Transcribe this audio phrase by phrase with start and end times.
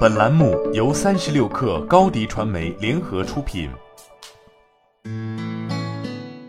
[0.00, 3.70] 本栏目由三十六氪高低传媒联合出品。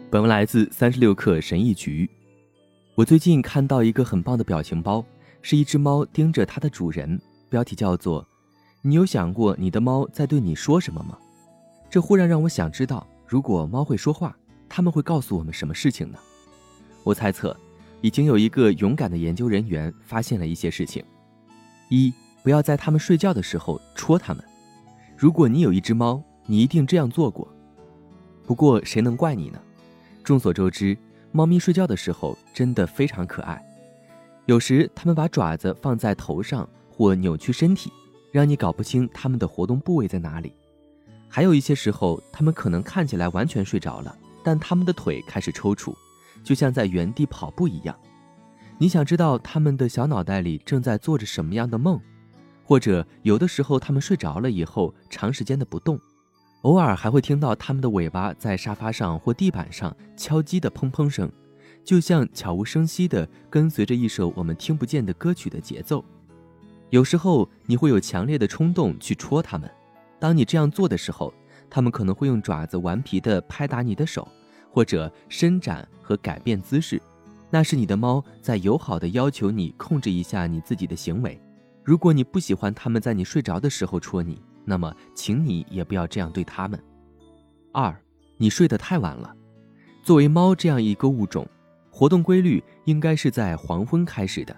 [0.10, 2.10] 本文来自三十六氪神译局。
[2.96, 5.06] 我最近看到一个很棒的表情包，
[5.42, 8.28] 是一只猫盯着它的主人，标题叫做
[8.84, 11.18] “你有想过你的猫在对你说什么吗？”
[11.90, 14.36] 这忽然让我想知道，如果猫会说话，
[14.68, 16.20] 他们会告诉我们什么事情呢？
[17.04, 17.56] 我猜测，
[18.02, 21.04] 已经有一个勇敢的研究人员发现了一些事情。
[21.90, 22.14] 一，
[22.44, 24.44] 不要在它们睡觉的时候戳它们。
[25.16, 27.48] 如果你有一只猫，你一定这样做过。
[28.46, 29.60] 不过谁能怪你呢？
[30.24, 30.98] 众所周知，
[31.32, 33.64] 猫咪睡觉的时候真的非常可爱。
[34.48, 37.92] 有时它们把爪子放在头上或扭曲身体，
[38.32, 40.54] 让你搞不清它们的活动部位在哪里。
[41.30, 44.14] 还有一些时候，它们可能看起来完全睡着了，
[44.44, 45.94] 但它们的腿开始抽搐，
[46.44, 47.96] 就像在原地跑步一样。
[48.78, 52.02] 你想知道它们的小脑袋里正在做着什么样的梦？
[52.72, 56.00] 或者有的时候它们睡着了以后，长时间的不动。
[56.62, 61.30] 偶尔还会听到它们的尾巴在沙发上或地板上敲击的砰砰声，
[61.84, 66.02] 就像悄无声息地跟随着一首我们听不见的歌曲的节奏。
[66.92, 69.70] 有时候你会有强烈的冲动去戳它们，
[70.18, 71.34] 当你这样做的时候，
[71.70, 74.26] 它们可能会用爪子顽皮地拍打你的手，
[74.72, 77.02] 或者伸展和改变姿势。
[77.50, 81.38] 那是你的猫在友好地要求你控制一下你自己的行为。
[81.84, 86.82] 如果你不喜欢它们在你睡着的时候戳你，那么，请你也不要这样对它们。
[87.72, 87.96] 二，
[88.38, 89.36] 你睡得太晚了。
[90.04, 91.48] 作为猫这样一个物种，
[91.90, 94.56] 活动规律应该是在黄昏开始的。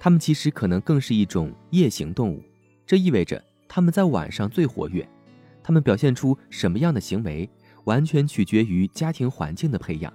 [0.00, 2.42] 它们其实可能更是一种夜行动物，
[2.86, 5.08] 这意味着它们在晚上最活跃。
[5.62, 7.48] 它们表现出什么样的行为，
[7.84, 10.12] 完全取决于家庭环境的培养。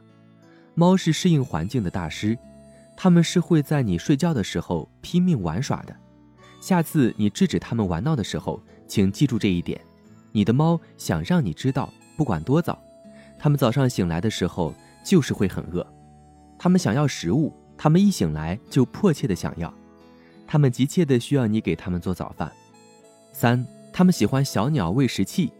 [0.75, 2.37] 猫是适应环境的大师，
[2.97, 5.95] 它们是会在你睡觉的时候拼命玩耍的。
[6.63, 9.77] 下次你制止它们玩闹的时候，请记住这一点，
[10.31, 12.81] 你的猫想让你知道，不管多早，
[13.37, 15.85] 它们早上醒来的时候就是会很饿，
[16.57, 19.73] 它们想要食物，它们一醒来就迫切的想要，
[20.47, 22.49] 它们急切的需要你给它们做早饭。
[23.33, 25.51] 三，它们喜欢小鸟喂食器，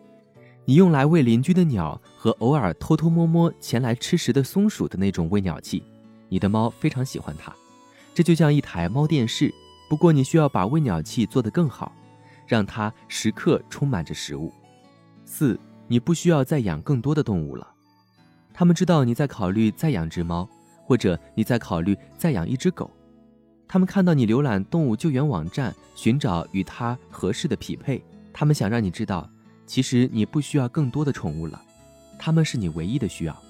[0.64, 5.84] 你用来喂邻居的鸟和偶尔偷偷摸摸前来吃食的松鼠的那种喂鸟器，
[6.30, 7.54] 你的猫非常喜欢它，
[8.14, 9.54] 这就像一台猫电视，
[9.94, 11.92] 不过你需要把喂鸟器做得更好。
[12.48, 14.52] 让它时刻充满着食物。
[15.24, 17.68] 四，你不需要再养更多的动物了。
[18.52, 20.50] 他们知道你在考虑再养只猫，
[20.84, 22.90] 或者你在考虑再养一只狗。
[23.68, 28.04] 他们看到你浏览动物救援网站，寻找与它合适的匹配。
[28.34, 29.30] 他们想让你知道，
[29.68, 31.62] 其实你不需要更多的宠物了。
[32.18, 33.44] 他们是你唯一的需要。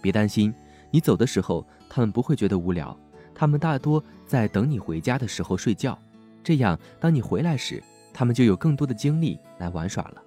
[0.00, 0.54] 别担心，
[0.92, 2.96] 你走的时候，他们不会觉得无聊。
[3.38, 5.96] 他们大多在等你回家的时候睡觉。
[6.42, 7.80] 这样，当你回来时，
[8.12, 10.20] 他们就有更多的精力来玩耍了。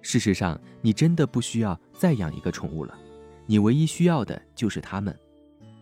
[0.00, 2.96] 事实上，你真的不需要再养一个宠物了，
[3.44, 5.14] 你唯一需要的就是它们。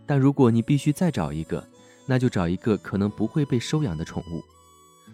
[0.05, 1.65] 但如果你必须再找一个，
[2.07, 4.43] 那就找一个可能不会被收养的宠物。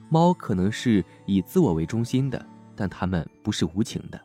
[0.08, 2.42] 猫可能是以自我为中心的，
[2.74, 4.18] 但它们不是无情的。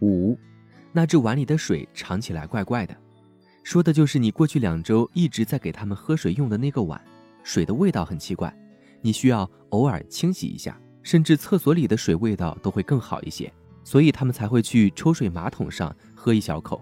[0.00, 0.36] 五，
[0.90, 2.96] 那只碗里的水尝起来怪怪的，
[3.62, 7.00] 说的就是你过去两周一直在给它们喝水用的那个碗，
[7.42, 8.54] 水的味道很奇怪，
[9.00, 10.78] 你需要偶尔清洗一下。
[11.02, 13.52] 甚至厕所里的水味道都会更好一些，
[13.82, 16.80] 所以他们才会去抽水马桶上喝一小口。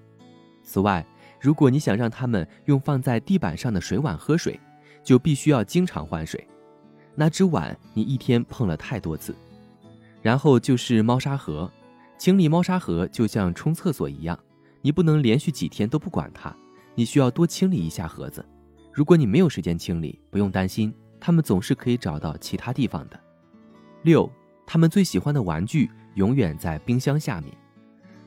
[0.63, 1.03] 此外，
[1.41, 4.61] 如果你想让他们用放在地板上的水碗喝水，
[5.03, 6.47] 就必须要经常换水。
[7.15, 9.35] 那只碗你一天碰了太多次。
[10.21, 11.73] 然后就是猫砂盒，
[12.19, 14.39] 清理猫砂盒就像冲厕所一样，
[14.83, 16.55] 你不能连续几天都不管它，
[16.95, 18.45] 你需要多清理一下盒子。
[18.93, 23.19] 如果你没有时间清理，不用担心，它们总是可以找到其他地方的。
[24.03, 24.31] 六，
[24.67, 27.57] 他们最喜欢的玩具永远在冰箱下面。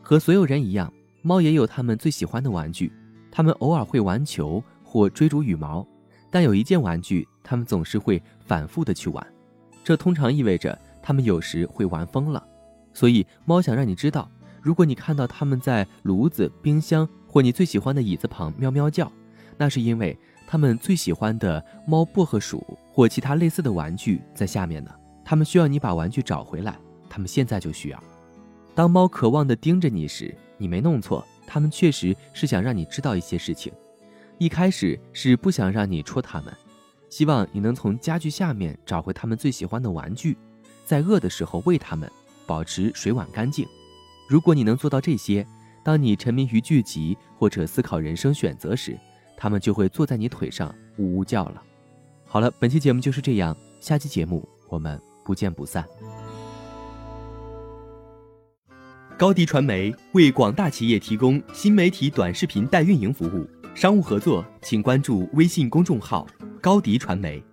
[0.01, 0.91] 和所有人一样，
[1.21, 2.91] 猫也有他们最喜欢的玩具。
[3.31, 5.85] 他们偶尔会玩球或追逐羽毛，
[6.29, 9.25] 但有一件玩具，他们总是会反复的去玩。
[9.83, 12.45] 这通常意味着他们有时会玩疯了。
[12.93, 14.29] 所以，猫想让你知道，
[14.61, 19.11] 如果你看到他们在炉子、冰箱或你最喜欢的椅子旁喵喵叫，
[19.57, 20.15] 那是因为
[20.45, 24.91] 他们最喜欢的猫薄荷鼠或其他类似的玩具在下面呢。
[25.25, 26.77] 他们需要你把玩具找回来，
[27.09, 27.99] 他们现在就需要。
[28.75, 33.73] 当猫渴望地盯着你时，你没弄错，他们确实是想让你知道一些事情。
[34.37, 36.53] 一开始是不想让你戳它们，
[37.09, 40.37] 希望你能从家具下面找回他们最喜欢的玩具，
[40.85, 42.07] 在饿的时候喂它们，
[42.45, 43.65] 保持水碗干净。
[44.29, 45.43] 如果你能做到这些，
[45.83, 48.97] 当你沉迷于剧集或者思考人生选择时
[49.35, 51.61] 他们就会坐在你腿上呜呜叫了。
[52.25, 55.85] 好了本期节目就是这样下期节目我们不见不散。
[59.17, 66.25] 高迪传媒为广大企业提供新媒体短视频代运营服务商务合作请关注微信公众号
[66.59, 67.43] 高迪传媒